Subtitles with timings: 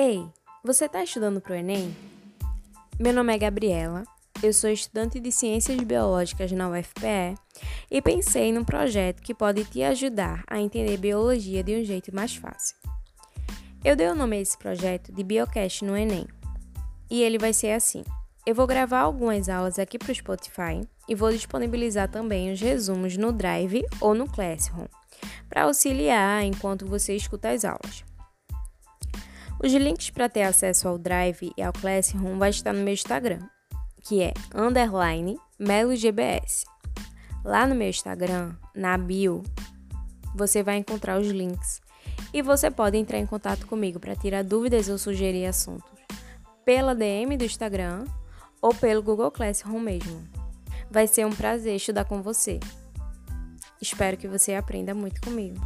[0.00, 0.24] Ei,
[0.62, 1.92] você está estudando para o Enem?
[3.00, 4.04] Meu nome é Gabriela,
[4.40, 7.34] eu sou estudante de Ciências Biológicas na UFPE
[7.90, 12.36] e pensei num projeto que pode te ajudar a entender biologia de um jeito mais
[12.36, 12.76] fácil.
[13.84, 16.28] Eu dei o nome a esse projeto de Biocast no Enem
[17.10, 18.04] e ele vai ser assim.
[18.46, 23.16] Eu vou gravar algumas aulas aqui para o Spotify e vou disponibilizar também os resumos
[23.16, 24.86] no Drive ou no Classroom
[25.48, 28.06] para auxiliar enquanto você escuta as aulas.
[29.62, 33.40] Os links para ter acesso ao Drive e ao Classroom vai estar no meu Instagram,
[34.02, 36.64] que é underline melogbs.
[37.44, 39.42] Lá no meu Instagram, na bio,
[40.34, 41.80] você vai encontrar os links
[42.32, 45.90] e você pode entrar em contato comigo para tirar dúvidas ou sugerir assuntos
[46.64, 48.04] pela DM do Instagram
[48.60, 50.22] ou pelo Google Classroom mesmo.
[50.90, 52.60] Vai ser um prazer estudar com você.
[53.80, 55.58] Espero que você aprenda muito comigo.